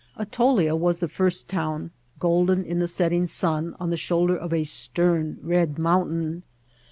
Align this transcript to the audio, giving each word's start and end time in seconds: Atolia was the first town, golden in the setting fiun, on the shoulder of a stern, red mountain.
Atolia 0.17 0.75
was 0.75 0.97
the 0.97 1.07
first 1.07 1.47
town, 1.47 1.91
golden 2.17 2.63
in 2.65 2.79
the 2.79 2.87
setting 2.87 3.27
fiun, 3.27 3.75
on 3.79 3.91
the 3.91 3.97
shoulder 3.97 4.35
of 4.35 4.51
a 4.51 4.63
stern, 4.63 5.37
red 5.43 5.77
mountain. 5.77 6.41